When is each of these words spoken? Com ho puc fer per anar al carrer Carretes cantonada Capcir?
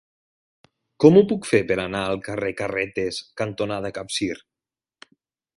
Com 1.03 1.19
ho 1.19 1.23
puc 1.31 1.49
fer 1.49 1.59
per 1.73 1.77
anar 1.83 2.01
al 2.05 2.23
carrer 2.29 2.51
Carretes 2.63 3.23
cantonada 3.43 3.93
Capcir? 3.99 4.35